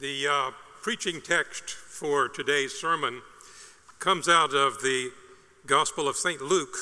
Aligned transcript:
The 0.00 0.26
uh, 0.26 0.50
preaching 0.80 1.20
text 1.20 1.68
for 1.68 2.26
today's 2.26 2.72
sermon 2.72 3.20
comes 3.98 4.30
out 4.30 4.54
of 4.54 4.80
the 4.80 5.10
Gospel 5.66 6.08
of 6.08 6.16
St. 6.16 6.40
Luke, 6.40 6.74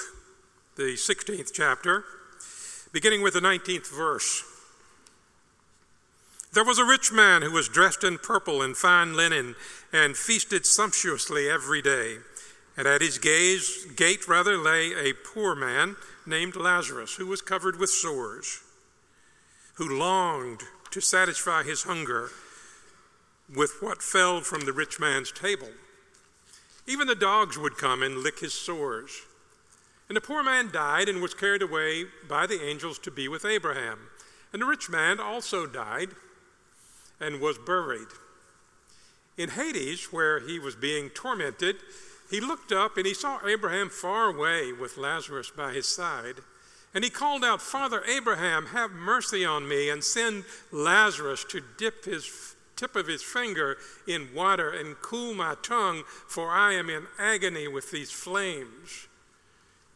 the 0.76 0.94
16th 0.94 1.50
chapter, 1.52 2.04
beginning 2.92 3.22
with 3.22 3.34
the 3.34 3.40
19th 3.40 3.92
verse. 3.92 4.44
There 6.52 6.62
was 6.64 6.78
a 6.78 6.84
rich 6.84 7.10
man 7.10 7.42
who 7.42 7.50
was 7.50 7.68
dressed 7.68 8.04
in 8.04 8.18
purple 8.18 8.62
and 8.62 8.76
fine 8.76 9.16
linen 9.16 9.56
and 9.92 10.16
feasted 10.16 10.64
sumptuously 10.64 11.50
every 11.50 11.82
day. 11.82 12.18
And 12.76 12.86
at 12.86 13.00
his 13.00 13.18
gaze, 13.18 13.84
gate 13.96 14.28
rather 14.28 14.56
lay 14.56 14.92
a 14.94 15.12
poor 15.12 15.56
man 15.56 15.96
named 16.24 16.54
Lazarus, 16.54 17.16
who 17.16 17.26
was 17.26 17.42
covered 17.42 17.80
with 17.80 17.90
sores, 17.90 18.60
who 19.74 19.98
longed 19.98 20.60
to 20.92 21.00
satisfy 21.00 21.64
his 21.64 21.82
hunger 21.82 22.30
with 23.54 23.80
what 23.80 24.02
fell 24.02 24.40
from 24.40 24.62
the 24.62 24.72
rich 24.72 25.00
man's 25.00 25.32
table. 25.32 25.68
Even 26.86 27.06
the 27.06 27.14
dogs 27.14 27.58
would 27.58 27.76
come 27.76 28.02
and 28.02 28.18
lick 28.18 28.40
his 28.40 28.54
sores. 28.54 29.22
And 30.08 30.16
the 30.16 30.22
poor 30.22 30.42
man 30.42 30.70
died 30.72 31.08
and 31.08 31.20
was 31.20 31.34
carried 31.34 31.62
away 31.62 32.06
by 32.28 32.46
the 32.46 32.62
angels 32.62 32.98
to 33.00 33.10
be 33.10 33.28
with 33.28 33.44
Abraham. 33.44 33.98
And 34.52 34.62
the 34.62 34.66
rich 34.66 34.88
man 34.88 35.20
also 35.20 35.66
died 35.66 36.10
and 37.20 37.40
was 37.40 37.58
buried. 37.58 38.08
In 39.36 39.50
Hades, 39.50 40.06
where 40.12 40.40
he 40.40 40.58
was 40.58 40.74
being 40.74 41.10
tormented, 41.10 41.76
he 42.30 42.40
looked 42.40 42.72
up 42.72 42.96
and 42.96 43.06
he 43.06 43.14
saw 43.14 43.46
Abraham 43.46 43.88
far 43.88 44.28
away 44.28 44.72
with 44.72 44.96
Lazarus 44.96 45.50
by 45.54 45.72
his 45.72 45.86
side. 45.86 46.36
And 46.94 47.04
he 47.04 47.10
called 47.10 47.44
out, 47.44 47.60
Father 47.60 48.02
Abraham, 48.04 48.66
have 48.66 48.90
mercy 48.90 49.44
on 49.44 49.68
me 49.68 49.90
and 49.90 50.02
send 50.02 50.44
Lazarus 50.72 51.44
to 51.50 51.62
dip 51.76 52.06
his 52.06 52.24
tip 52.78 52.96
of 52.96 53.08
his 53.08 53.22
finger 53.22 53.76
in 54.06 54.28
water 54.34 54.70
and 54.70 55.00
cool 55.02 55.34
my 55.34 55.56
tongue, 55.62 56.04
for 56.26 56.50
I 56.50 56.72
am 56.74 56.88
in 56.88 57.06
agony 57.18 57.68
with 57.68 57.90
these 57.90 58.10
flames. 58.10 59.08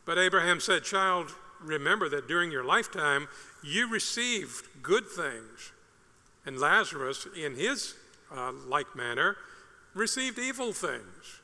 But 0.05 0.19
Abraham 0.19 0.61
said, 0.61 0.83
Child, 0.83 1.35
remember 1.61 2.09
that 2.09 2.27
during 2.27 2.51
your 2.51 2.65
lifetime 2.65 3.29
you 3.63 3.89
received 3.89 4.67
good 4.83 5.07
things, 5.07 5.73
and 6.45 6.59
Lazarus, 6.59 7.29
in 7.37 7.55
his 7.55 7.95
uh, 8.35 8.53
like 8.67 8.97
manner, 8.97 9.37
received 9.95 10.39
evil 10.39 10.73
things. 10.73 11.41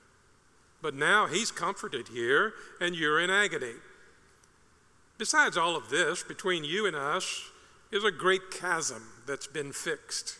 But 0.83 0.95
now 0.95 1.27
he's 1.27 1.53
comforted 1.53 2.09
here, 2.09 2.53
and 2.81 2.97
you're 2.97 3.21
in 3.21 3.31
agony. 3.31 3.75
Besides 5.19 5.57
all 5.57 5.77
of 5.77 5.91
this, 5.91 6.23
between 6.23 6.65
you 6.65 6.87
and 6.87 6.97
us 6.97 7.51
is 7.93 8.05
a 8.05 8.11
great 8.11 8.51
chasm 8.51 9.03
that's 9.27 9.47
been 9.47 9.73
fixed 9.73 10.39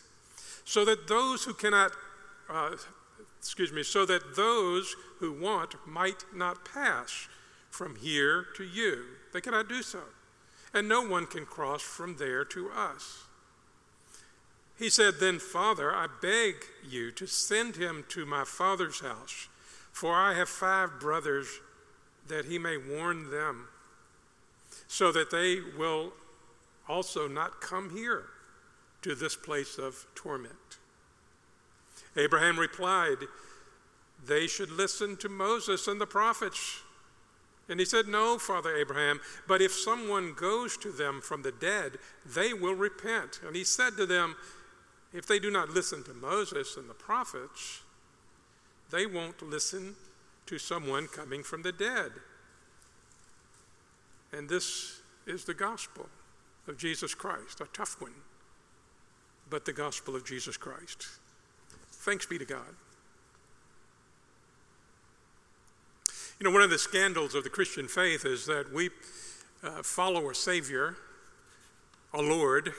so 0.69 0.85
that 0.85 1.07
those 1.07 1.45
who 1.45 1.53
cannot, 1.55 1.93
uh, 2.47 2.75
excuse 3.39 3.73
me, 3.73 3.81
so 3.81 4.05
that 4.05 4.35
those 4.35 4.95
who 5.17 5.33
want 5.33 5.73
might 5.87 6.23
not 6.31 6.63
pass 6.63 7.27
from 7.71 7.95
here 7.95 8.45
to 8.55 8.63
you. 8.63 9.03
They 9.33 9.41
cannot 9.41 9.67
do 9.67 9.81
so. 9.81 10.03
And 10.71 10.87
no 10.87 11.01
one 11.01 11.25
can 11.25 11.47
cross 11.47 11.81
from 11.81 12.17
there 12.17 12.45
to 12.45 12.69
us. 12.69 13.23
He 14.77 14.91
said, 14.91 15.15
Then, 15.19 15.39
Father, 15.39 15.91
I 15.91 16.05
beg 16.21 16.57
you 16.87 17.09
to 17.13 17.25
send 17.25 17.77
him 17.77 18.05
to 18.09 18.27
my 18.27 18.43
father's 18.43 18.99
house, 18.99 19.47
for 19.91 20.13
I 20.13 20.35
have 20.35 20.49
five 20.49 20.99
brothers, 20.99 21.47
that 22.27 22.45
he 22.45 22.59
may 22.59 22.77
warn 22.77 23.31
them, 23.31 23.69
so 24.87 25.11
that 25.13 25.31
they 25.31 25.61
will 25.79 26.13
also 26.87 27.27
not 27.27 27.59
come 27.59 27.89
here 27.89 28.25
to 29.01 29.15
this 29.15 29.35
place 29.35 29.79
of 29.79 30.05
torment. 30.13 30.58
Abraham 32.19 32.59
replied, 32.59 33.17
They 34.25 34.47
should 34.47 34.71
listen 34.71 35.17
to 35.17 35.29
Moses 35.29 35.87
and 35.87 35.99
the 35.99 36.07
prophets. 36.07 36.81
And 37.67 37.79
he 37.79 37.85
said, 37.85 38.07
No, 38.07 38.37
Father 38.37 38.75
Abraham, 38.75 39.19
but 39.47 39.61
if 39.61 39.71
someone 39.71 40.33
goes 40.33 40.77
to 40.77 40.91
them 40.91 41.21
from 41.21 41.43
the 41.43 41.51
dead, 41.51 41.97
they 42.25 42.53
will 42.53 42.73
repent. 42.73 43.39
And 43.45 43.55
he 43.55 43.63
said 43.63 43.95
to 43.97 44.05
them, 44.05 44.35
If 45.13 45.25
they 45.25 45.39
do 45.39 45.51
not 45.51 45.69
listen 45.69 46.03
to 46.03 46.13
Moses 46.13 46.77
and 46.77 46.89
the 46.89 46.95
prophets, 46.95 47.81
they 48.91 49.05
won't 49.05 49.41
listen 49.41 49.95
to 50.47 50.57
someone 50.57 51.07
coming 51.07 51.43
from 51.43 51.61
the 51.61 51.71
dead. 51.71 52.11
And 54.33 54.49
this 54.49 55.01
is 55.25 55.45
the 55.45 55.53
gospel 55.53 56.07
of 56.67 56.77
Jesus 56.77 57.13
Christ, 57.13 57.61
a 57.61 57.65
tough 57.65 58.01
one 58.01 58.13
but 59.49 59.65
the 59.65 59.73
gospel 59.73 60.15
of 60.15 60.25
Jesus 60.25 60.57
Christ. 60.57 61.07
Thanks 61.99 62.25
be 62.25 62.37
to 62.37 62.45
God. 62.45 62.75
You 66.39 66.45
know, 66.45 66.51
one 66.51 66.61
of 66.61 66.69
the 66.69 66.79
scandals 66.79 67.35
of 67.35 67.43
the 67.43 67.49
Christian 67.49 67.89
faith 67.89 68.25
is 68.25 68.45
that 68.45 68.71
we 68.73 68.89
uh, 69.61 69.83
follow 69.83 70.29
a 70.29 70.35
Savior, 70.35 70.95
a 72.13 72.21
Lord, 72.21 72.71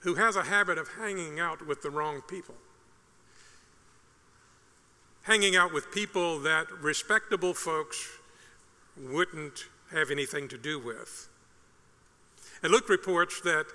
who 0.00 0.16
has 0.16 0.34
a 0.34 0.42
habit 0.42 0.78
of 0.78 0.88
hanging 0.98 1.38
out 1.38 1.64
with 1.64 1.82
the 1.82 1.90
wrong 1.90 2.20
people. 2.22 2.56
Hanging 5.22 5.54
out 5.54 5.72
with 5.72 5.92
people 5.92 6.40
that 6.40 6.66
respectable 6.82 7.54
folks 7.54 8.08
wouldn't 9.00 9.66
have 9.92 10.10
anything 10.10 10.48
to 10.48 10.58
do 10.58 10.80
with. 10.80 11.28
And 12.64 12.72
Luke 12.72 12.88
reports 12.88 13.40
that 13.42 13.66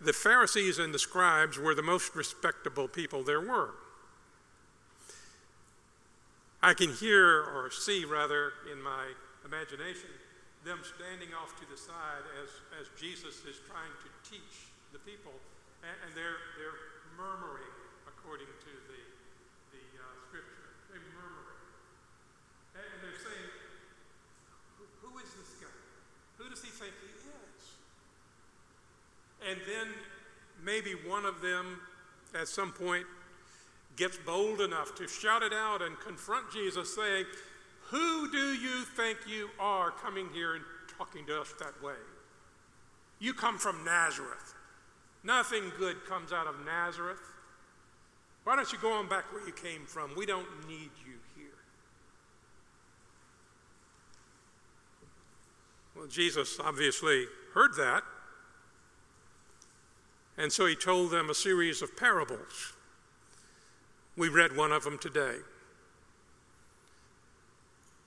the 0.00 0.12
Pharisees 0.12 0.78
and 0.78 0.94
the 0.94 0.98
scribes 0.98 1.58
were 1.58 1.74
the 1.74 1.82
most 1.82 2.14
respectable 2.14 2.86
people 2.86 3.24
there 3.24 3.40
were. 3.40 3.74
I 6.62 6.74
can 6.74 6.90
hear, 6.90 7.42
or 7.42 7.70
see 7.70 8.04
rather, 8.04 8.52
in 8.70 8.82
my 8.82 9.06
imagination, 9.44 10.10
them 10.64 10.82
standing 10.82 11.30
off 11.34 11.54
to 11.62 11.66
the 11.70 11.78
side 11.78 12.26
as, 12.42 12.50
as 12.82 12.90
Jesus 12.98 13.46
is 13.46 13.62
trying 13.70 13.94
to 14.02 14.08
teach 14.26 14.70
the 14.90 14.98
people, 15.06 15.34
and, 15.86 15.94
and 16.02 16.10
they're, 16.18 16.42
they're 16.58 16.82
murmuring 17.14 17.74
according 18.10 18.50
to 18.50 18.72
the, 18.90 19.00
the 19.70 19.84
uh, 20.02 20.04
scripture. 20.26 20.66
They're 20.90 21.08
murmuring. 21.14 21.62
And, 22.74 23.06
they're 23.06 23.22
saying, 23.22 23.50
Who 25.02 25.10
is 25.22 25.30
this 25.38 25.62
guy? 25.62 25.78
Who 26.42 26.50
does 26.50 26.62
he 26.62 26.74
think 26.74 26.94
he 27.06 27.07
and 29.46 29.58
then 29.66 29.88
maybe 30.64 30.92
one 31.06 31.24
of 31.24 31.40
them 31.40 31.80
at 32.34 32.48
some 32.48 32.72
point 32.72 33.06
gets 33.96 34.16
bold 34.16 34.60
enough 34.60 34.94
to 34.94 35.08
shout 35.08 35.42
it 35.42 35.52
out 35.52 35.82
and 35.82 35.98
confront 36.00 36.50
Jesus, 36.52 36.94
saying, 36.94 37.24
Who 37.90 38.30
do 38.30 38.54
you 38.54 38.84
think 38.96 39.18
you 39.26 39.50
are 39.58 39.90
coming 39.90 40.28
here 40.32 40.54
and 40.54 40.64
talking 40.96 41.26
to 41.26 41.40
us 41.40 41.52
that 41.58 41.82
way? 41.82 41.94
You 43.18 43.34
come 43.34 43.58
from 43.58 43.84
Nazareth. 43.84 44.54
Nothing 45.24 45.72
good 45.78 46.04
comes 46.06 46.32
out 46.32 46.46
of 46.46 46.54
Nazareth. 46.64 47.20
Why 48.44 48.56
don't 48.56 48.72
you 48.72 48.78
go 48.78 48.92
on 48.92 49.08
back 49.08 49.32
where 49.32 49.44
you 49.44 49.52
came 49.52 49.84
from? 49.84 50.12
We 50.16 50.24
don't 50.24 50.46
need 50.68 50.90
you 51.04 51.14
here. 51.36 51.46
Well, 55.96 56.06
Jesus 56.06 56.58
obviously 56.60 57.26
heard 57.52 57.74
that. 57.76 58.04
And 60.38 60.52
so 60.52 60.66
he 60.66 60.76
told 60.76 61.10
them 61.10 61.28
a 61.28 61.34
series 61.34 61.82
of 61.82 61.96
parables. 61.96 62.72
We 64.16 64.28
read 64.28 64.56
one 64.56 64.72
of 64.72 64.84
them 64.84 64.96
today. 64.96 65.36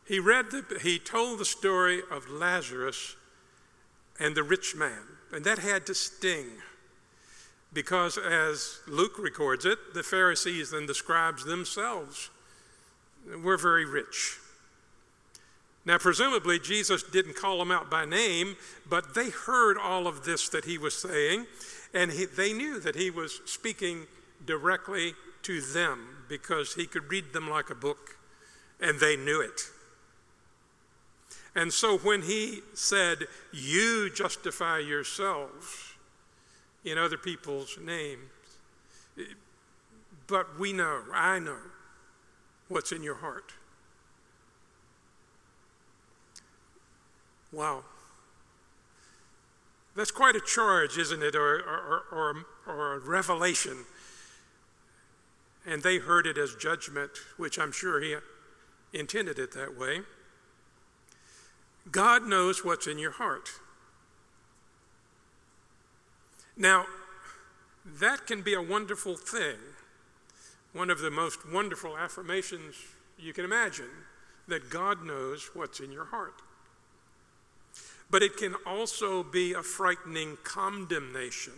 He, 0.08 0.19
read 0.19 0.52
the, 0.52 0.80
he 0.81 0.97
told 0.97 1.40
the 1.40 1.46
story 1.46 2.02
of 2.09 2.30
Lazarus 2.30 3.16
and 4.20 4.36
the 4.36 4.44
rich 4.44 4.75
man, 4.75 5.03
and 5.31 5.46
that 5.46 5.59
had 5.59 5.86
to 5.86 5.94
sting 5.94 6.47
because, 7.74 8.18
as 8.18 8.80
Luke 8.88 9.18
records 9.18 9.66
it, 9.66 9.94
the 9.94 10.03
Pharisees 10.03 10.73
and 10.73 10.90
the 10.90 10.94
scribes 10.94 11.46
themselves 11.46 12.29
were 13.41 13.58
very 13.58 13.85
rich. 13.85 14.38
Now, 15.85 15.97
presumably, 15.97 16.59
Jesus 16.59 17.02
didn't 17.02 17.35
call 17.35 17.58
them 17.58 17.72
out 17.72 17.90
by 17.90 18.05
name, 18.05 18.55
but 18.88 19.16
they 19.16 19.29
heard 19.29 19.78
all 19.78 20.05
of 20.05 20.26
this 20.26 20.50
that 20.50 20.66
he 20.66 20.78
was 20.78 20.94
saying, 20.94 21.47
and 21.93 22.11
he, 22.11 22.26
they 22.26 22.53
knew 22.53 22.79
that 22.79 22.96
he 22.96 23.09
was 23.09 23.41
speaking 23.46 24.08
directly 24.46 25.14
to 25.43 25.61
them 25.61 26.26
because 26.29 26.76
he 26.76 26.85
could 26.85 27.11
read 27.11 27.34
them 27.34 27.49
like 27.49 27.70
a 27.70 27.76
book, 27.76 28.17
and 28.79 28.99
they 28.99 29.16
knew 29.16 29.41
it. 29.41 29.61
And 31.55 31.73
so 31.73 31.97
when 31.97 32.22
he 32.22 32.61
said, 32.73 33.28
You 33.52 34.09
justify 34.09 34.79
yourselves 34.79 35.93
in 36.85 36.97
other 36.97 37.17
people's 37.17 37.78
names, 37.78 38.22
but 40.28 40.58
we 40.58 40.72
know, 40.72 41.02
I 41.14 41.40
know 41.40 41.58
what's 42.70 42.91
in 42.93 43.03
your 43.03 43.16
heart. 43.16 43.53
Wow. 47.52 47.84
That's 50.02 50.09
quite 50.09 50.36
a 50.36 50.42
charge, 50.42 50.98
isn't 50.98 51.22
it? 51.22 51.36
Or, 51.36 51.59
or, 51.59 52.03
or, 52.12 52.46
or 52.66 52.94
a 52.96 53.00
revelation 53.00 53.86
and 55.66 55.84
they 55.84 55.98
heard 55.98 56.26
it 56.26 56.38
as 56.38 56.56
judgment, 56.56 57.12
which 57.38 57.59
I'm 57.59 57.72
sure 57.72 58.02
he 58.02 58.16
intended 58.94 59.38
it 59.38 59.52
that 59.53 59.78
way. 59.78 60.02
God 61.92 62.24
knows 62.24 62.66
what's 62.66 62.88
in 62.88 62.98
your 62.98 63.12
heart. 63.12 63.50
Now, 66.58 66.86
that 67.86 68.28
can 68.28 68.42
be 68.42 68.53
a 68.53 68.62
wonderful 68.62 69.16
thing, 69.16 69.58
one 70.74 70.90
of 70.90 71.00
the 71.00 71.12
most 71.12 71.48
wonderful 71.52 71.98
affirmations 71.98 72.76
you 73.18 73.34
can 73.34 73.46
imagine 73.46 73.90
that 74.48 74.70
God 74.70 75.03
knows 75.03 75.52
what's 75.53 75.80
in 75.80 75.92
your 75.92 76.06
heart. 76.06 76.42
But 78.11 78.22
it 78.22 78.35
can 78.35 78.55
also 78.66 79.23
be 79.23 79.53
a 79.53 79.63
frightening 79.63 80.37
condemnation 80.43 81.53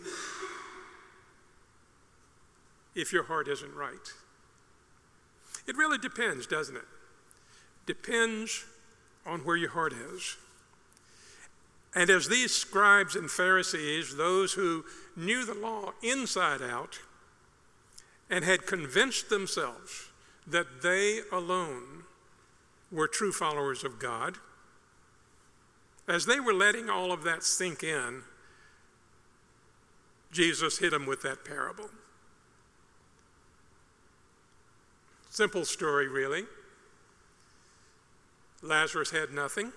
if 2.96 3.12
your 3.12 3.24
heart 3.24 3.48
isn't 3.48 3.74
right. 3.76 4.14
It 5.66 5.76
really 5.76 5.98
depends, 5.98 6.46
doesn't 6.46 6.76
it? 6.76 6.86
Depends 7.88 8.66
on 9.26 9.40
where 9.40 9.58
your 9.58 9.72
heart 9.72 9.94
is. 9.94 10.38
And 11.96 12.10
as 12.10 12.28
these 12.28 12.54
scribes 12.54 13.16
and 13.16 13.30
Pharisees, 13.30 14.16
those 14.16 14.54
who 14.54 14.86
knew 15.16 15.46
the 15.46 15.54
law 15.54 15.94
inside 16.02 16.62
out 16.62 17.00
and 18.30 18.44
had 18.44 18.66
convinced 18.66 19.30
themselves 19.30 20.10
that 20.48 20.82
they 20.82 21.22
alone 21.32 22.04
were 22.92 23.08
true 23.08 23.32
followers 23.32 23.84
of 23.84 24.00
God, 24.00 24.38
as 26.08 26.26
they 26.26 26.40
were 26.40 26.54
letting 26.54 26.90
all 26.90 27.12
of 27.12 27.24
that 27.24 27.44
sink 27.44 27.84
in, 27.84 28.24
Jesus 30.32 30.80
hit 30.80 30.92
them 30.92 31.06
with 31.06 31.22
that 31.22 31.46
parable. 31.46 31.90
Simple 35.30 35.66
story, 35.66 36.08
really. 36.08 36.44
Lazarus 38.62 39.12
had 39.12 39.32
nothing. 39.32 39.72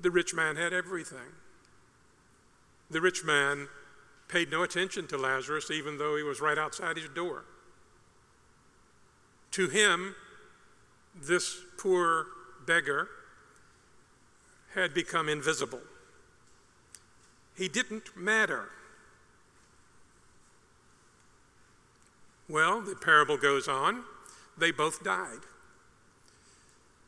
The 0.00 0.10
rich 0.10 0.34
man 0.34 0.56
had 0.56 0.72
everything. 0.72 1.18
The 2.90 3.00
rich 3.00 3.24
man 3.24 3.68
paid 4.28 4.50
no 4.50 4.62
attention 4.62 5.06
to 5.08 5.16
Lazarus, 5.16 5.70
even 5.70 5.98
though 5.98 6.16
he 6.16 6.22
was 6.22 6.40
right 6.40 6.58
outside 6.58 6.96
his 6.96 7.08
door. 7.08 7.44
To 9.52 9.68
him, 9.68 10.14
this 11.14 11.56
poor 11.76 12.26
beggar 12.66 13.08
had 14.74 14.94
become 14.94 15.28
invisible. 15.28 15.80
He 17.56 17.68
didn't 17.68 18.16
matter. 18.16 18.70
Well, 22.48 22.80
the 22.80 22.96
parable 22.96 23.36
goes 23.36 23.68
on. 23.68 24.02
They 24.58 24.70
both 24.70 25.04
died. 25.04 25.40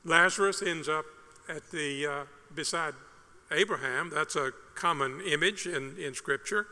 Lazarus 0.05 0.62
ends 0.62 0.88
up 0.88 1.05
at 1.49 1.70
the 1.70 2.06
uh, 2.06 2.25
beside 2.55 2.94
Abraham. 3.50 4.11
That's 4.12 4.37
a 4.37 4.53
common 4.75 5.20
image 5.20 5.67
in, 5.67 5.97
in 5.99 6.15
Scripture. 6.15 6.67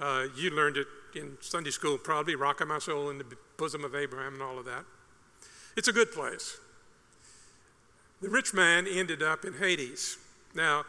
Uh, 0.00 0.26
you 0.36 0.50
learned 0.50 0.76
it 0.76 0.86
in 1.14 1.36
Sunday 1.40 1.70
school, 1.70 1.98
probably, 1.98 2.36
rocking 2.36 2.68
my 2.68 2.78
soul 2.78 3.10
in 3.10 3.18
the 3.18 3.24
bosom 3.56 3.84
of 3.84 3.94
Abraham 3.94 4.34
and 4.34 4.42
all 4.42 4.58
of 4.58 4.64
that. 4.64 4.84
It's 5.76 5.88
a 5.88 5.92
good 5.92 6.12
place. 6.12 6.58
The 8.20 8.28
rich 8.28 8.52
man 8.52 8.86
ended 8.86 9.22
up 9.22 9.44
in 9.44 9.54
Hades. 9.54 10.18
Now, 10.54 10.84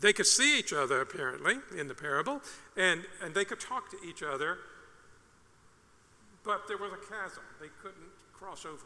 they 0.00 0.12
could 0.12 0.26
see 0.26 0.58
each 0.58 0.72
other 0.72 1.00
apparently 1.00 1.56
in 1.76 1.88
the 1.88 1.94
parable, 1.94 2.40
and, 2.76 3.02
and 3.22 3.34
they 3.34 3.44
could 3.44 3.60
talk 3.60 3.90
to 3.90 3.96
each 4.06 4.22
other, 4.22 4.58
but 6.44 6.68
there 6.68 6.76
was 6.76 6.92
a 6.92 6.96
chasm. 6.96 7.42
They 7.60 7.68
couldn't 7.82 8.10
cross 8.32 8.64
over 8.64 8.84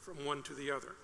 from 0.00 0.24
one 0.24 0.42
to 0.44 0.54
the 0.54 0.70
other. 0.70 0.96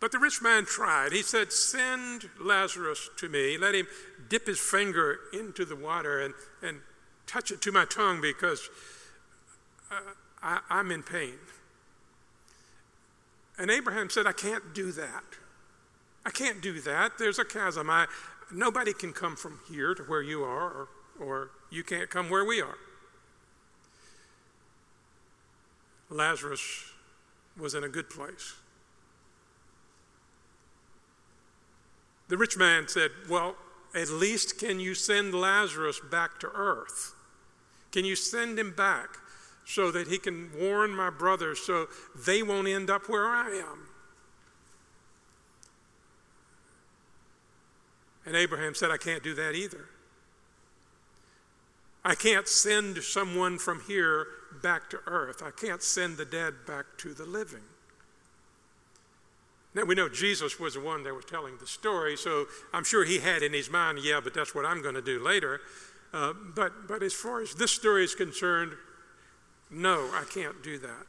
But 0.00 0.12
the 0.12 0.18
rich 0.18 0.42
man 0.42 0.66
tried. 0.66 1.12
He 1.12 1.22
said, 1.22 1.52
Send 1.52 2.28
Lazarus 2.38 3.08
to 3.16 3.28
me. 3.28 3.56
Let 3.56 3.74
him 3.74 3.86
dip 4.28 4.46
his 4.46 4.58
finger 4.58 5.18
into 5.32 5.64
the 5.64 5.76
water 5.76 6.20
and, 6.20 6.34
and 6.62 6.80
touch 7.26 7.50
it 7.50 7.62
to 7.62 7.72
my 7.72 7.86
tongue 7.86 8.20
because 8.20 8.68
uh, 9.90 10.00
I, 10.42 10.60
I'm 10.68 10.90
in 10.90 11.02
pain. 11.02 11.34
And 13.58 13.70
Abraham 13.70 14.10
said, 14.10 14.26
I 14.26 14.32
can't 14.32 14.74
do 14.74 14.92
that. 14.92 15.24
I 16.26 16.30
can't 16.30 16.60
do 16.60 16.80
that. 16.80 17.18
There's 17.18 17.38
a 17.38 17.44
chasm. 17.44 17.88
I, 17.90 18.06
nobody 18.52 18.92
can 18.92 19.12
come 19.12 19.36
from 19.36 19.60
here 19.68 19.94
to 19.94 20.02
where 20.04 20.22
you 20.22 20.42
are, 20.42 20.70
or, 20.70 20.88
or 21.20 21.50
you 21.70 21.84
can't 21.84 22.10
come 22.10 22.30
where 22.30 22.44
we 22.44 22.60
are. 22.60 22.76
Lazarus 26.10 26.92
was 27.58 27.74
in 27.74 27.84
a 27.84 27.88
good 27.88 28.10
place. 28.10 28.54
The 32.28 32.36
rich 32.36 32.56
man 32.56 32.88
said, 32.88 33.10
Well, 33.28 33.56
at 33.94 34.08
least 34.08 34.58
can 34.58 34.80
you 34.80 34.94
send 34.94 35.34
Lazarus 35.34 36.00
back 36.00 36.40
to 36.40 36.50
earth? 36.54 37.14
Can 37.92 38.04
you 38.04 38.16
send 38.16 38.58
him 38.58 38.72
back 38.72 39.18
so 39.64 39.90
that 39.90 40.08
he 40.08 40.18
can 40.18 40.50
warn 40.58 40.94
my 40.94 41.10
brothers 41.10 41.60
so 41.60 41.88
they 42.26 42.42
won't 42.42 42.68
end 42.68 42.90
up 42.90 43.08
where 43.08 43.26
I 43.26 43.50
am? 43.50 43.88
And 48.26 48.36
Abraham 48.36 48.74
said, 48.74 48.90
I 48.90 48.96
can't 48.96 49.22
do 49.22 49.34
that 49.34 49.54
either. 49.54 49.86
I 52.04 52.14
can't 52.14 52.46
send 52.46 53.02
someone 53.02 53.58
from 53.58 53.80
here 53.86 54.26
back 54.62 54.90
to 54.90 55.00
earth. 55.06 55.42
I 55.42 55.50
can't 55.50 55.82
send 55.82 56.16
the 56.16 56.24
dead 56.24 56.54
back 56.66 56.84
to 56.98 57.14
the 57.14 57.24
living. 57.24 57.62
Now, 59.74 59.84
we 59.84 59.94
know 59.94 60.08
Jesus 60.08 60.60
was 60.60 60.74
the 60.74 60.80
one 60.80 61.02
that 61.02 61.14
was 61.14 61.24
telling 61.24 61.56
the 61.58 61.66
story, 61.66 62.16
so 62.16 62.46
I'm 62.72 62.84
sure 62.84 63.04
he 63.04 63.18
had 63.18 63.42
in 63.42 63.52
his 63.52 63.70
mind, 63.70 63.98
yeah, 64.02 64.20
but 64.22 64.32
that's 64.32 64.54
what 64.54 64.64
I'm 64.64 64.82
going 64.82 64.94
to 64.94 65.02
do 65.02 65.18
later. 65.18 65.60
Uh, 66.12 66.32
but, 66.54 66.86
but 66.86 67.02
as 67.02 67.12
far 67.12 67.42
as 67.42 67.54
this 67.54 67.72
story 67.72 68.04
is 68.04 68.14
concerned, 68.14 68.72
no, 69.74 70.08
I 70.12 70.24
can't 70.32 70.62
do 70.62 70.78
that. 70.78 71.06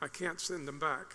I 0.00 0.08
can't 0.08 0.40
send 0.40 0.68
them 0.68 0.78
back. 0.78 1.14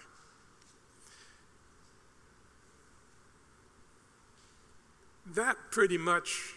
That 5.26 5.56
pretty 5.72 5.98
much 5.98 6.56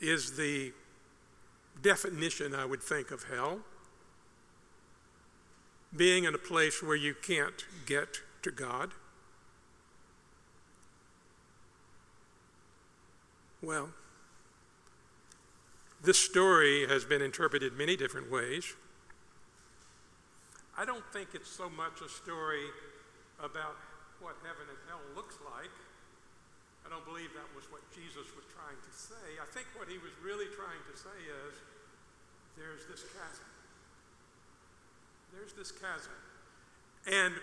is 0.00 0.36
the 0.36 0.72
definition, 1.82 2.54
I 2.54 2.64
would 2.64 2.82
think, 2.82 3.10
of 3.10 3.24
hell. 3.24 3.60
Being 5.94 6.24
in 6.24 6.34
a 6.34 6.38
place 6.38 6.82
where 6.82 6.96
you 6.96 7.14
can't 7.14 7.64
get 7.86 8.20
to 8.42 8.50
God? 8.50 8.92
Well, 13.62 13.90
this 16.02 16.18
story 16.18 16.86
has 16.86 17.04
been 17.04 17.22
interpreted 17.22 17.72
many 17.76 17.96
different 17.96 18.30
ways. 18.30 18.74
I 20.76 20.84
don't 20.84 21.04
think 21.12 21.30
it's 21.34 21.50
so 21.50 21.68
much 21.68 22.00
a 22.04 22.08
story 22.08 22.66
about 23.42 23.74
what 24.20 24.36
heaven 24.42 24.62
and 24.70 24.78
hell 24.86 25.02
looks 25.16 25.36
like. 25.42 25.70
I 26.86 26.90
don't 26.90 27.04
believe 27.04 27.34
that 27.34 27.50
was 27.54 27.66
what 27.70 27.82
Jesus 27.90 28.30
was 28.34 28.46
trying 28.54 28.78
to 28.78 28.92
say. 28.94 29.42
I 29.42 29.46
think 29.52 29.66
what 29.76 29.88
he 29.88 29.98
was 29.98 30.14
really 30.24 30.46
trying 30.54 30.80
to 30.90 30.94
say 30.96 31.18
is 31.46 31.54
there's 32.56 32.86
this 32.86 33.02
chasm. 33.10 33.46
There's 35.34 35.52
this 35.52 35.72
chasm. 35.72 36.14
And 37.06 37.34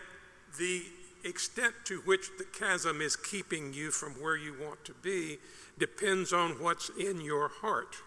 the 0.57 0.83
extent 1.23 1.73
to 1.85 1.99
which 2.01 2.29
the 2.37 2.45
chasm 2.45 3.01
is 3.01 3.15
keeping 3.15 3.73
you 3.73 3.91
from 3.91 4.13
where 4.13 4.37
you 4.37 4.55
want 4.61 4.83
to 4.85 4.93
be 4.93 5.39
depends 5.77 6.31
on 6.31 6.51
what's 6.61 6.89
in 6.97 7.21
your 7.21 7.49
heart. 7.49 7.97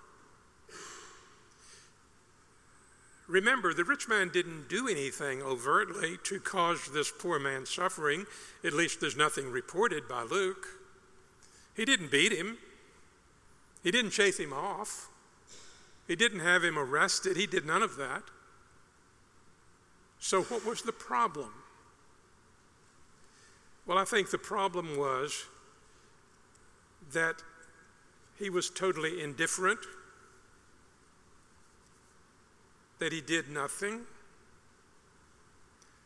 Remember, 3.28 3.74
the 3.74 3.84
rich 3.84 4.08
man 4.08 4.30
didn't 4.30 4.70
do 4.70 4.88
anything 4.88 5.42
overtly 5.42 6.16
to 6.24 6.40
cause 6.40 6.88
this 6.88 7.12
poor 7.12 7.38
man 7.38 7.66
suffering. 7.66 8.24
At 8.64 8.72
least 8.72 9.00
there's 9.00 9.16
nothing 9.16 9.50
reported 9.50 10.08
by 10.08 10.22
Luke. 10.22 10.66
He 11.76 11.84
didn't 11.84 12.10
beat 12.10 12.32
him, 12.32 12.58
he 13.84 13.92
didn't 13.92 14.10
chase 14.10 14.40
him 14.40 14.52
off, 14.52 15.08
he 16.08 16.16
didn't 16.16 16.40
have 16.40 16.64
him 16.64 16.76
arrested, 16.76 17.36
he 17.36 17.46
did 17.46 17.64
none 17.64 17.82
of 17.82 17.96
that. 17.96 18.24
So, 20.18 20.42
what 20.42 20.66
was 20.66 20.82
the 20.82 20.90
problem? 20.90 21.52
Well, 23.86 23.96
I 23.96 24.04
think 24.04 24.30
the 24.30 24.38
problem 24.38 24.96
was 24.96 25.44
that 27.12 27.42
he 28.38 28.50
was 28.50 28.70
totally 28.70 29.22
indifferent, 29.22 29.78
that 32.98 33.12
he 33.12 33.20
did 33.20 33.48
nothing, 33.48 34.02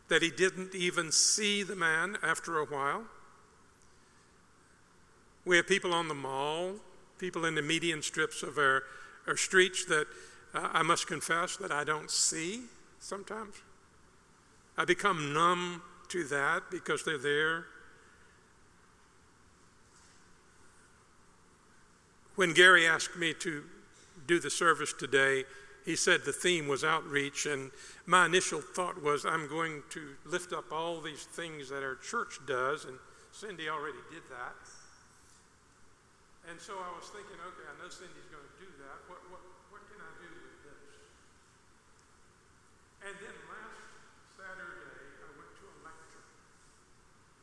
that 0.09 0.23
he 0.23 0.31
didn't 0.31 0.75
even 0.75 1.11
see 1.11 1.63
the 1.63 1.77
man 1.77 2.17
after 2.23 2.59
a 2.59 2.65
while. 2.65 3.05
We 5.45 5.57
have 5.57 5.67
people 5.67 5.93
on 5.93 6.09
the 6.09 6.15
mall, 6.15 6.75
people 7.19 7.45
in 7.45 7.55
the 7.55 7.63
median 7.63 8.03
strips 8.03 8.43
of 8.43 8.59
our, 8.59 8.83
our 9.27 9.37
streets 9.37 9.85
that 9.87 10.07
uh, 10.55 10.69
I 10.73 10.83
must 10.83 11.07
confess 11.07 11.57
that 11.57 11.73
I 11.73 11.85
don't 11.85 12.11
see 12.11 12.63
sometimes. 13.01 13.55
I 14.77 14.85
become 14.85 15.33
numb 15.33 15.83
to 16.09 16.25
that 16.25 16.65
because 16.71 17.05
they're 17.05 17.19
there. 17.19 17.67
When 22.37 22.55
Gary 22.55 22.87
asked 22.87 23.17
me 23.17 23.35
to 23.41 23.65
do 24.27 24.39
the 24.39 24.51
service 24.51 24.93
today, 24.93 25.45
he 25.85 25.97
said 25.97 26.25
the 26.25 26.33
theme 26.33 26.69
was 26.69 26.85
outreach, 26.85 27.47
and 27.47 27.71
my 28.07 28.27
initial 28.27 28.61
thought 28.61 29.03
was 29.03 29.27
I'm 29.27 29.49
going 29.49 29.83
to 29.91 30.15
lift 30.25 30.53
up 30.53 30.71
all 30.71 31.01
these 31.01 31.25
things 31.25 31.71
that 31.71 31.83
our 31.83 31.97
church 31.97 32.39
does, 32.47 32.85
and 32.85 32.99
Cindy 33.33 33.69
already 33.69 33.99
did 34.11 34.23
that. 34.31 34.55
And 36.51 36.61
so 36.61 36.75
I 36.75 36.91
was 36.95 37.07
thinking, 37.11 37.39
okay, 37.39 37.67
I 37.67 37.75
know 37.83 37.91
Cindy's 37.91 38.31
going 38.31 38.47
to 38.47 38.57
do 38.63 38.71
that. 38.83 38.99
What, 39.11 39.23
what, 39.31 39.43
what 39.71 39.83
can 39.91 39.99
I 39.99 40.11
do 40.23 40.31
with 40.31 40.59
this? 40.67 40.87
And 43.07 43.15
then 43.19 43.37
last 43.51 43.83
Saturday, 44.39 45.23
I 45.23 45.29
went 45.35 45.51
to 45.51 45.65
a 45.67 45.77
lecture 45.87 46.25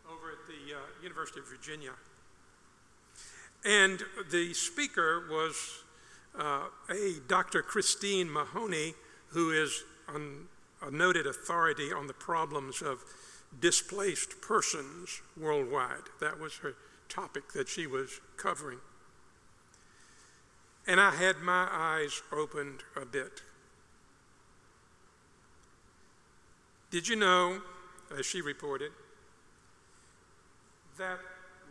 over 0.08 0.32
at 0.36 0.44
the 0.48 0.80
uh, 0.80 1.04
University 1.04 1.40
of 1.40 1.48
Virginia. 1.48 1.96
And 3.66 4.04
the 4.32 4.54
speaker 4.54 5.28
was 5.28 5.84
uh, 6.38 6.66
a 6.90 7.14
Dr. 7.28 7.62
Christine 7.62 8.32
Mahoney, 8.32 8.94
who 9.30 9.52
is 9.52 9.84
a 10.08 10.92
noted 10.92 11.28
authority 11.28 11.92
on 11.92 12.08
the 12.08 12.14
problems 12.14 12.82
of 12.82 13.04
displaced 13.60 14.42
persons 14.42 15.22
worldwide. 15.38 16.10
That 16.20 16.40
was 16.40 16.58
her 16.58 16.76
topic 17.08 17.54
that 17.54 17.68
she 17.68 17.88
was 17.88 18.20
covering. 18.38 18.80
And 20.88 21.00
I 21.00 21.12
had 21.12 21.38
my 21.38 21.68
eyes 21.72 22.22
opened 22.32 22.82
a 22.96 23.06
bit. 23.06 23.42
Did 26.92 27.08
you 27.08 27.16
know, 27.16 27.62
as 28.18 28.26
she 28.26 28.42
reported, 28.42 28.92
that 30.98 31.20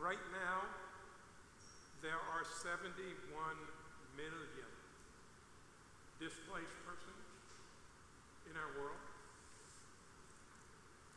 right 0.01 0.19
now 0.33 0.61
there 2.03 2.13
are 2.13 2.45
71 2.63 3.57
million 4.19 4.69
displaced 6.19 6.77
persons 6.85 7.23
in 8.51 8.57
our 8.59 8.83
world? 8.83 8.99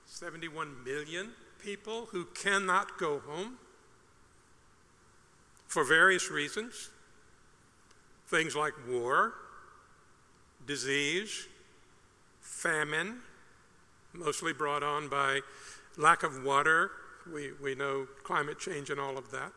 71 0.05 0.83
million 0.85 1.31
people 1.63 2.07
who 2.11 2.25
cannot 2.25 2.97
go 2.99 3.19
home 3.19 3.57
for 5.67 5.83
various 5.83 6.29
reasons. 6.29 6.91
Things 8.27 8.55
like 8.55 8.73
war, 8.87 9.33
disease, 10.67 11.47
famine, 12.39 13.19
mostly 14.13 14.53
brought 14.53 14.83
on 14.83 15.09
by 15.09 15.41
lack 15.97 16.23
of 16.23 16.43
water. 16.43 16.91
We, 17.31 17.51
we 17.61 17.75
know 17.75 18.07
climate 18.23 18.59
change 18.59 18.89
and 18.89 18.99
all 18.99 19.17
of 19.17 19.31
that. 19.31 19.51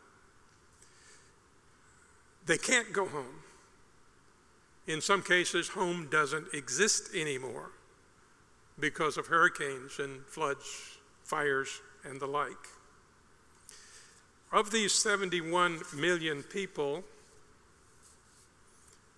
They 2.46 2.58
can't 2.58 2.92
go 2.92 3.06
home. 3.06 3.42
In 4.86 5.00
some 5.00 5.22
cases, 5.22 5.68
home 5.68 6.08
doesn't 6.10 6.52
exist 6.52 7.14
anymore 7.14 7.70
because 8.78 9.16
of 9.16 9.28
hurricanes 9.28 9.98
and 9.98 10.24
floods, 10.26 10.98
fires, 11.22 11.80
and 12.04 12.20
the 12.20 12.26
like. 12.26 12.50
Of 14.52 14.70
these 14.70 14.92
71 14.92 15.80
million 15.96 16.42
people, 16.42 17.02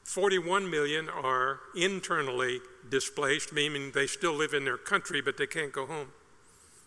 41 0.05 0.71
million 0.71 1.09
are 1.09 1.61
internally 1.75 2.61
displaced, 2.89 3.53
meaning 3.53 3.91
they 3.93 4.07
still 4.07 4.35
live 4.35 4.55
in 4.55 4.65
their 4.65 4.79
country 4.79 5.21
but 5.21 5.37
they 5.37 5.47
can't 5.47 5.73
go 5.73 5.85
home 5.85 6.09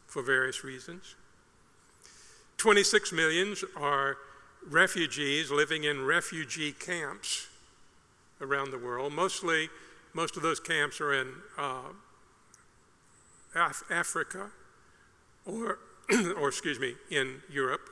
for 0.08 0.24
various 0.24 0.64
reasons. 0.64 1.16
26 2.58 3.12
millions 3.12 3.64
are 3.76 4.18
refugees 4.68 5.52
living 5.52 5.84
in 5.84 6.06
refugee 6.06 6.72
camps 6.72 7.48
around 8.42 8.72
the 8.72 8.78
world. 8.78 9.14
Mostly, 9.14 9.70
most 10.14 10.38
of 10.38 10.44
those 10.44 10.60
camps 10.60 11.00
are 11.02 11.14
in 11.14 11.28
uh, 11.58 11.90
Af- 13.56 13.84
Africa 13.90 14.52
or, 15.46 15.80
or, 16.38 16.48
excuse 16.50 16.80
me, 16.80 16.96
in 17.10 17.42
Europe. 17.50 17.90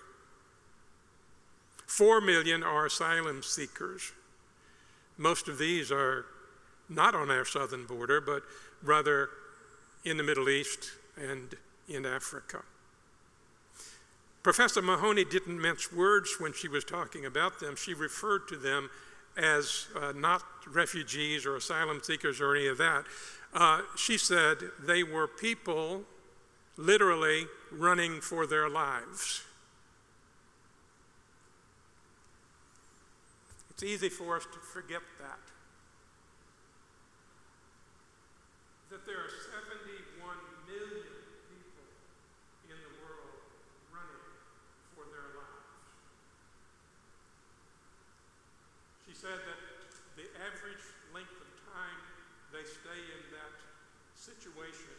Four 1.86 2.22
million 2.22 2.64
are 2.64 2.86
asylum 2.86 3.42
seekers 3.44 4.12
most 5.18 5.48
of 5.48 5.58
these 5.58 5.92
are 5.92 6.26
not 6.90 7.16
on 7.16 7.30
our 7.32 7.44
southern 7.44 7.86
border, 7.86 8.22
but 8.22 8.44
rather 8.84 9.30
in 10.06 10.18
the 10.18 10.24
Middle 10.24 10.48
East 10.48 10.92
and 11.18 11.56
in 11.90 12.06
Africa. 12.06 12.64
Professor 14.48 14.82
Mahoney 14.82 15.25
didn't 15.25 15.62
mince 15.62 15.92
words 15.92 16.38
when 16.39 16.54
she 16.54 16.70
was 16.70 16.86
talking 16.86 17.25
about 17.25 17.60
them. 17.60 17.75
She 17.75 17.94
referred 17.94 18.48
to 18.48 18.56
them 18.56 18.89
as 19.36 19.88
uh, 19.94 20.13
not 20.16 20.42
refugees 20.66 21.46
or 21.46 21.58
asylum 21.58 22.00
seekers 22.01 22.39
or 22.39 22.56
any 22.56 22.68
of 22.68 22.77
that. 22.77 23.04
Uh, 23.54 23.82
she 23.98 24.18
said 24.18 24.60
they 24.82 25.04
were 25.04 25.27
people 25.27 26.04
literally 26.77 27.48
running 27.74 28.22
for 28.22 28.48
their 28.48 28.70
lives. 28.70 29.44
It's 33.72 33.84
easy 33.84 34.08
for 34.08 34.38
us 34.38 34.44
to 34.46 34.60
forget 34.60 35.01
that. 35.20 35.39
That 38.92 39.06
there 39.06 39.18
are 39.18 39.30
71 39.30 40.38
million 40.66 41.04
people 41.51 41.86
in 42.72 42.77
the 42.80 42.94
world 43.04 43.38
running 43.94 44.27
for 44.98 45.06
their 45.13 45.30
lives. 45.38 45.70
She 49.06 49.07
said 49.18 49.42
that 49.50 49.62
the 50.14 50.30
average 50.46 50.86
length 51.10 51.34
of 51.42 51.50
time 51.74 52.02
they 52.54 52.62
stay 52.62 53.02
in 53.18 53.24
that 53.34 53.50
situation 54.14 54.94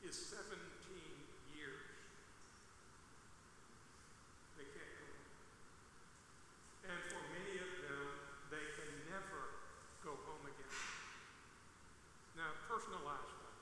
is 0.00 0.16
17 0.16 0.56
years. 1.52 1.84
They 4.56 4.64
can't 4.64 4.96
go 4.96 5.04
home. 5.12 5.28
And 6.88 7.00
for 7.12 7.20
many 7.36 7.60
of 7.60 7.72
them, 7.84 8.08
they 8.48 8.64
can 8.80 8.90
never 9.12 9.60
go 10.08 10.16
home 10.24 10.44
again. 10.48 10.80
Now, 12.40 12.56
personalize 12.64 13.28
that. 13.28 13.56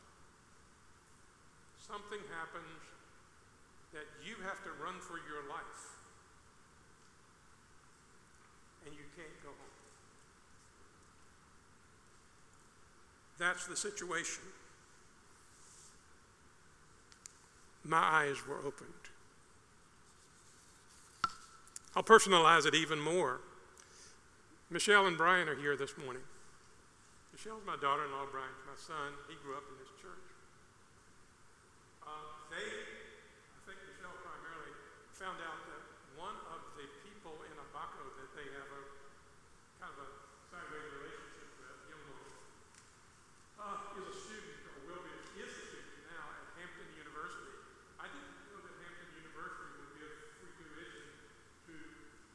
Something 1.83 2.23
happens 2.39 2.87
that 3.91 4.07
you 4.23 4.39
have 4.47 4.63
to 4.63 4.71
run 4.79 5.03
for 5.03 5.19
your 5.27 5.43
life, 5.51 5.99
and 8.87 8.95
you 8.95 9.03
can't 9.19 9.43
go 9.43 9.51
home. 9.51 9.88
That's 13.39 13.67
the 13.67 13.77
situation. 13.77 14.43
My 17.85 17.99
eyes 17.99 18.47
were 18.47 18.59
opened. 18.59 18.91
I'll 21.95 22.03
personalize 22.03 22.67
it 22.67 22.75
even 22.75 23.01
more. 23.01 23.41
Michelle 24.71 25.07
and 25.07 25.17
Brian 25.17 25.49
are 25.49 25.55
here 25.57 25.77
this 25.77 25.97
morning. 25.97 26.23
Michelle's 27.33 27.63
my 27.63 27.79
daughter-in-law, 27.79 28.35
Brian's 28.35 28.67
my 28.67 28.75
son. 28.75 29.15
He 29.31 29.39
grew 29.47 29.55
up 29.55 29.63
in 29.71 29.79
this 29.79 29.95
church. 30.03 30.27
Uh, 32.03 32.35
they, 32.51 32.67
I 32.67 33.61
think 33.63 33.79
Michelle 33.87 34.19
primarily, 34.27 34.75
found 35.15 35.39
out 35.47 35.63
that 35.71 35.83
one 36.19 36.35
of 36.51 36.75
the 36.75 36.91
people 37.07 37.39
in 37.47 37.55
Abaco 37.71 38.03
that 38.19 38.35
they 38.35 38.43
have 38.59 38.71
a 38.75 38.83
kind 39.79 39.95
of 39.95 39.99
a 40.03 40.09
sideways 40.51 40.91
relationship 40.99 41.47
with, 41.63 41.79
young 41.87 42.03
woman, 42.11 42.35
uh, 43.63 44.03
is 44.03 44.07
a 44.11 44.17
student, 44.19 44.59
or 44.67 44.75
will 44.91 45.03
be, 45.07 45.15
is 45.39 45.55
a 45.55 45.63
student 45.63 46.11
now 46.11 46.27
at 46.35 46.43
Hampton 46.59 46.91
University. 46.99 47.55
I 48.03 48.11
didn't 48.11 48.35
know 48.51 48.59
that 48.67 48.75
Hampton 48.83 49.15
University 49.15 49.79
would 49.79 49.95
give 49.95 50.11
free 50.43 50.55
tuition 50.59 51.07
to 51.71 51.75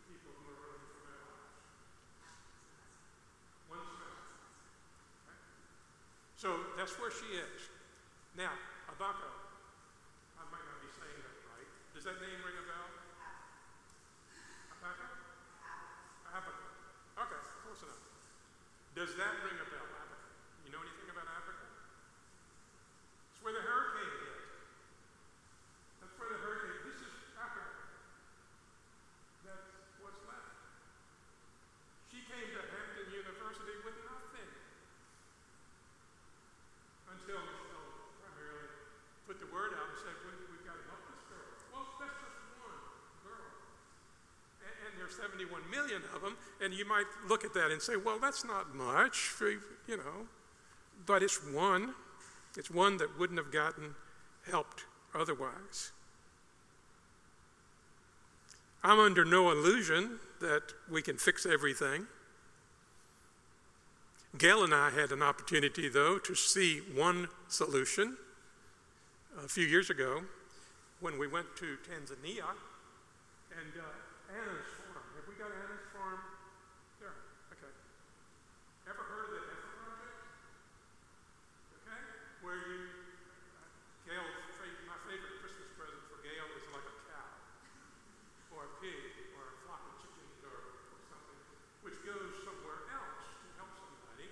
people 0.07 0.31
who 0.31 0.47
are 0.47 0.63
running 0.63 0.87
for 0.95 1.03
their 1.11 1.19
lives. 1.27 1.59
One 3.67 3.83
so 6.43 6.72
that's 6.83 6.99
where 6.99 7.15
she 7.15 7.39
is. 7.39 7.71
Now, 8.35 8.51
Abaco. 8.91 9.31
I 10.35 10.43
might 10.51 10.67
not 10.67 10.83
be 10.83 10.91
saying 10.91 11.15
that 11.15 11.37
right. 11.55 11.69
Does 11.95 12.03
that 12.03 12.19
name 12.19 12.43
ring 12.43 12.59
a 12.59 12.65
bell? 12.67 12.91
Abaco? 14.75 15.07
Abaco. 16.27 16.51
Okay, 17.23 17.39
close 17.63 17.87
enough. 17.87 18.03
Does 18.99 19.15
that 19.15 19.31
ring 19.47 19.55
a 19.63 19.67
bell, 19.71 19.87
Abaco? 19.95 20.27
You 20.67 20.75
know 20.75 20.83
anything 20.83 21.07
about 21.07 21.23
Africa? 21.31 21.63
It's 23.31 23.39
where 23.39 23.55
the 23.55 23.63
hurricane 23.63 24.19
hit. 24.19 24.43
That's 26.03 26.15
where 26.19 26.35
the 26.35 26.39
hurricane, 26.43 26.83
this 26.83 26.99
is 26.99 27.15
Africa. 27.39 27.79
That's 29.47 29.71
what's 30.03 30.19
left. 30.27 30.51
She 32.11 32.27
came 32.27 32.51
to 32.51 32.59
Hampton 32.59 33.07
University 33.07 33.79
with 33.87 34.03
nothing. 34.03 34.51
71 45.09 45.61
million 45.71 46.01
of 46.15 46.21
them, 46.21 46.37
and 46.61 46.73
you 46.73 46.85
might 46.85 47.05
look 47.27 47.43
at 47.43 47.53
that 47.53 47.71
and 47.71 47.81
say, 47.81 47.95
well, 47.95 48.19
that's 48.19 48.45
not 48.45 48.75
much, 48.75 49.17
for, 49.17 49.49
you 49.49 49.97
know, 49.97 50.27
but 51.05 51.23
it's 51.23 51.43
one. 51.43 51.93
It's 52.57 52.69
one 52.69 52.97
that 52.97 53.17
wouldn't 53.19 53.39
have 53.39 53.51
gotten 53.51 53.95
helped 54.49 54.85
otherwise. 55.13 55.91
I'm 58.83 58.99
under 58.99 59.23
no 59.23 59.51
illusion 59.51 60.19
that 60.41 60.73
we 60.91 61.01
can 61.01 61.17
fix 61.17 61.45
everything. 61.45 62.07
Gail 64.37 64.63
and 64.63 64.73
I 64.73 64.89
had 64.89 65.11
an 65.11 65.21
opportunity, 65.21 65.87
though, 65.89 66.17
to 66.19 66.35
see 66.35 66.79
one 66.93 67.29
solution 67.47 68.17
a 69.43 69.47
few 69.47 69.65
years 69.65 69.89
ago 69.89 70.23
when 70.99 71.17
we 71.17 71.27
went 71.27 71.55
to 71.57 71.77
Tanzania 71.85 72.49
and 73.53 73.73
uh, 73.77 74.33
Anna's 74.33 74.69
farm. 74.81 75.05
Have 75.15 75.27
we 75.29 75.35
got 75.37 75.53
Anna's 75.53 75.85
farm? 75.93 76.19
There. 76.99 77.13
Okay. 77.53 77.71
Ever 78.89 79.03
heard 79.05 79.25
of 79.29 79.31
the 79.37 79.41
Heifer 79.45 79.73
Project? 79.79 80.17
Okay. 81.85 82.01
Where 82.41 82.57
you, 82.57 82.89
uh, 83.53 84.09
Gail, 84.09 84.25
my 84.89 84.97
favorite 85.05 85.37
Christmas 85.43 85.69
present 85.77 86.01
for 86.09 86.17
Gail 86.25 86.49
is 86.57 86.65
like 86.73 86.87
a 86.89 86.97
cow 87.13 87.29
or 88.57 88.65
a 88.65 88.71
pig 88.81 89.13
or 89.37 89.43
a 89.45 89.55
flock 89.65 89.85
of 89.85 89.93
chickens 90.01 90.41
or, 90.41 90.57
or 90.57 91.01
something, 91.13 91.39
which 91.85 91.97
goes 92.01 92.33
somewhere 92.41 92.89
else 92.89 93.21
to 93.43 93.47
help 93.61 93.73
somebody. 93.77 94.29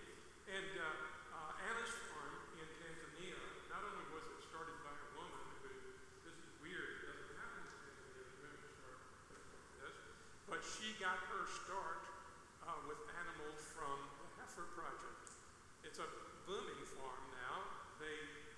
And 0.50 0.72
uh, 0.82 0.86
uh, 1.36 1.66
Anna's 1.68 1.94
farm 2.10 2.34
in 2.58 2.68
Tanzania, 2.80 3.38
not 3.70 3.86
only 3.86 4.06
was 4.14 4.26
it 4.34 4.42
started 4.50 4.78
by 4.82 4.94
a 4.94 5.08
woman 5.14 5.42
who, 5.62 5.70
this 6.26 6.36
is 6.36 6.50
weird, 6.60 6.90
it 7.00 7.06
doesn't 7.06 7.34
happen 7.38 7.64
in 7.64 7.78
Tanzania, 7.78 8.30
women 8.42 8.62
start 8.82 9.00
like 9.46 9.70
this, 9.80 9.96
but 10.52 10.62
she 10.62 10.94
got 11.00 11.18
her 11.32 11.44
start 11.50 12.04
uh, 12.68 12.78
with 12.86 13.00
animals 13.18 13.60
from 13.72 13.98
the 14.20 14.28
Heifer 14.38 14.68
Project. 14.78 15.34
It's 15.88 15.98
a 15.98 16.08
booming 16.46 16.84
farm 17.00 17.24
now. 17.34 17.66
They 17.98 18.18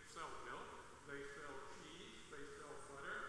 sell 0.09 0.29
milk, 0.43 0.67
they 1.07 1.21
sell 1.37 1.55
cheese, 1.79 2.19
they 2.33 2.43
sell 2.59 2.73
butter, 2.89 3.21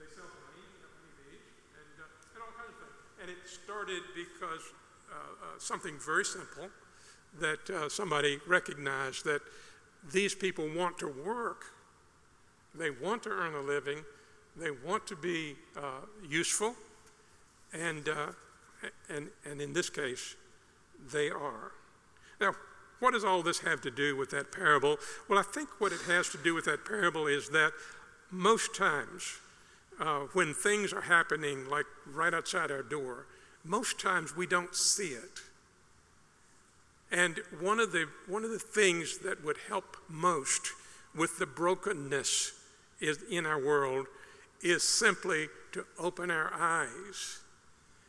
they 0.00 0.08
sell 0.08 0.26
honey, 0.26 0.64
you 0.66 0.80
know, 0.82 0.90
honey 0.98 1.14
bees, 1.20 1.44
and, 1.76 1.94
uh, 2.00 2.32
and 2.34 2.40
all 2.42 2.54
kinds 2.56 2.74
of 2.74 2.88
things. 2.88 2.98
And 3.22 3.26
it 3.28 3.40
started 3.90 4.02
because 4.14 4.72
uh, 5.10 5.14
uh, 5.14 5.46
something 5.58 5.94
very 6.04 6.24
simple 6.24 6.68
that 7.40 7.70
uh, 7.70 7.88
somebody 7.88 8.38
recognized 8.46 9.24
that 9.24 9.40
these 10.12 10.34
people 10.34 10.68
want 10.76 10.98
to 10.98 11.08
work, 11.24 11.64
they 12.74 12.90
want 12.90 13.22
to 13.22 13.30
earn 13.30 13.54
a 13.54 13.60
living, 13.60 13.98
they 14.56 14.70
want 14.70 15.06
to 15.06 15.16
be 15.16 15.56
uh, 15.76 15.80
useful, 16.28 16.74
and, 17.72 18.08
uh, 18.08 18.26
and, 19.08 19.28
and 19.48 19.60
in 19.60 19.72
this 19.72 19.90
case, 19.90 20.36
they 21.12 21.30
are. 21.30 21.72
Now, 22.40 22.52
what 22.98 23.12
does 23.12 23.24
all 23.24 23.42
this 23.42 23.60
have 23.60 23.80
to 23.82 23.90
do 23.90 24.16
with 24.16 24.30
that 24.30 24.52
parable? 24.52 24.98
Well, 25.28 25.38
I 25.38 25.42
think 25.42 25.68
what 25.78 25.92
it 25.92 26.00
has 26.06 26.28
to 26.30 26.38
do 26.38 26.54
with 26.54 26.64
that 26.66 26.84
parable 26.84 27.26
is 27.26 27.48
that 27.50 27.72
most 28.30 28.74
times 28.74 29.38
uh, 30.00 30.20
when 30.32 30.54
things 30.54 30.92
are 30.92 31.02
happening, 31.02 31.68
like 31.68 31.86
right 32.12 32.34
outside 32.34 32.70
our 32.70 32.82
door, 32.82 33.26
most 33.64 34.00
times 34.00 34.36
we 34.36 34.46
don't 34.46 34.74
see 34.74 35.08
it. 35.08 35.40
And 37.12 37.40
one 37.60 37.80
of 37.80 37.92
the, 37.92 38.06
one 38.28 38.44
of 38.44 38.50
the 38.50 38.58
things 38.58 39.18
that 39.18 39.44
would 39.44 39.56
help 39.68 39.96
most 40.08 40.68
with 41.14 41.38
the 41.38 41.46
brokenness 41.46 42.52
is, 43.00 43.22
in 43.30 43.46
our 43.46 43.58
world 43.58 44.06
is 44.62 44.82
simply 44.82 45.48
to 45.72 45.84
open 45.98 46.30
our 46.30 46.52
eyes 46.54 47.40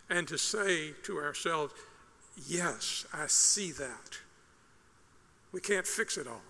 and 0.10 0.28
to 0.28 0.38
say 0.38 0.91
to 1.04 1.17
ourselves, 1.17 1.73
Yes, 2.47 3.06
I 3.13 3.28
see 3.28 3.71
that. 3.73 4.19
We 5.52 5.60
can't 5.60 5.86
fix 5.86 6.17
it 6.17 6.28
all. 6.28 6.41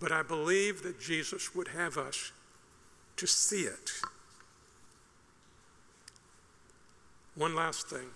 But 0.00 0.10
I 0.10 0.22
believe 0.22 0.82
that 0.82 1.00
Jesus 1.00 1.54
would 1.54 1.68
have 1.68 1.98
us 1.98 2.32
to 3.16 3.26
see 3.26 3.62
it. 3.62 3.92
One 7.36 7.54
last 7.54 7.88
thing. 7.88 8.06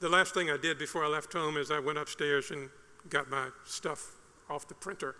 The 0.00 0.08
last 0.08 0.34
thing 0.34 0.50
I 0.50 0.56
did 0.56 0.78
before 0.78 1.04
I 1.04 1.08
left 1.08 1.32
home 1.32 1.56
is 1.56 1.70
I 1.70 1.78
went 1.78 1.98
upstairs 1.98 2.50
and 2.50 2.70
got 3.08 3.30
my 3.30 3.48
stuff 3.64 4.12
off 4.48 4.66
the 4.68 4.74
printer. 4.74 5.14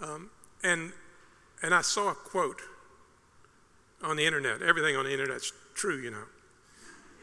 Um, 0.00 0.30
and, 0.62 0.92
and 1.62 1.74
I 1.74 1.82
saw 1.82 2.10
a 2.10 2.14
quote 2.14 2.60
on 4.02 4.16
the 4.16 4.24
internet. 4.24 4.62
Everything 4.62 4.96
on 4.96 5.04
the 5.04 5.12
internet's 5.12 5.52
true, 5.74 5.96
you 5.96 6.10
know. 6.10 6.24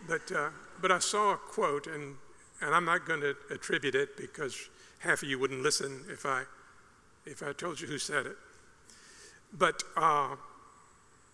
But, 0.08 0.32
uh, 0.32 0.50
but 0.82 0.92
I 0.92 1.00
saw 1.00 1.34
a 1.34 1.38
quote, 1.38 1.88
and, 1.88 2.16
and 2.62 2.76
I'm 2.76 2.86
not 2.86 3.06
going 3.06 3.22
to 3.22 3.36
attribute 3.50 3.96
it 3.96 4.18
because 4.18 4.70
half 5.00 5.24
of 5.24 5.30
you 5.30 5.40
wouldn't 5.40 5.62
listen 5.62 6.06
if 6.10 6.26
I, 6.26 6.44
if 7.26 7.44
I 7.44 7.54
told 7.54 7.80
you 7.80 7.88
who 7.88 7.98
said 7.98 8.26
it. 8.26 8.38
But, 9.54 9.84
uh, 9.96 10.36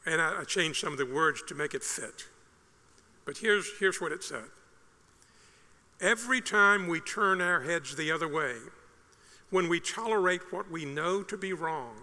and 0.05 0.21
I, 0.21 0.41
I 0.41 0.43
changed 0.43 0.79
some 0.79 0.93
of 0.93 0.97
the 0.97 1.05
words 1.05 1.41
to 1.47 1.55
make 1.55 1.73
it 1.73 1.83
fit. 1.83 2.25
But 3.25 3.37
here's, 3.37 3.69
here's 3.79 4.01
what 4.01 4.11
it 4.11 4.23
said 4.23 4.49
Every 6.01 6.41
time 6.41 6.87
we 6.87 6.99
turn 7.01 7.41
our 7.41 7.61
heads 7.61 7.95
the 7.95 8.11
other 8.11 8.27
way, 8.27 8.55
when 9.49 9.67
we 9.67 9.79
tolerate 9.79 10.53
what 10.53 10.71
we 10.71 10.85
know 10.85 11.23
to 11.23 11.37
be 11.37 11.53
wrong, 11.53 11.95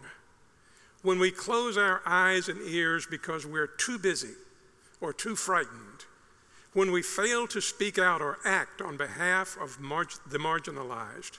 when 1.03 1.19
we 1.19 1.31
close 1.31 1.77
our 1.79 2.03
eyes 2.05 2.49
and 2.49 2.61
ears 2.63 3.07
because 3.07 3.47
we're 3.47 3.67
too 3.67 3.99
busy 3.99 4.35
or 5.01 5.13
too 5.13 5.37
frightened, 5.37 6.05
when 6.75 6.93
we 6.93 7.01
fail 7.01 7.47
to 7.47 7.61
speak 7.61 7.99
out 7.99 8.21
or 8.21 8.39
act 8.45 8.83
on 8.83 8.97
behalf 8.97 9.57
of 9.61 9.81
mar- 9.81 10.07
the 10.27 10.39
marginalized, 10.39 11.39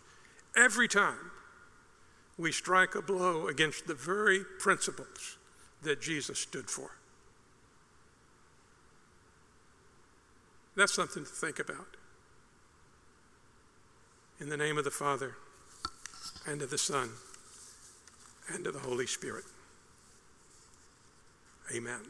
every 0.56 0.88
time 0.88 1.32
we 2.38 2.52
strike 2.52 2.96
a 2.96 3.02
blow 3.02 3.48
against 3.48 3.86
the 3.88 3.94
very 3.94 4.44
principles 4.60 5.37
that 5.84 6.02
Jesus 6.02 6.40
stood 6.40 6.70
for. 6.70 6.92
That's 10.76 10.94
something 10.94 11.24
to 11.24 11.30
think 11.30 11.60
about. 11.60 11.88
In 14.40 14.50
the 14.50 14.58
name 14.58 14.78
of 14.78 14.84
the 14.84 14.92
Father, 14.92 15.36
and 16.46 16.62
of 16.62 16.70
the 16.70 16.78
Son, 16.78 17.10
and 18.54 18.68
of 18.68 18.74
the 18.74 18.80
Holy 18.80 19.08
Spirit. 19.08 19.46
Amen. 21.76 22.02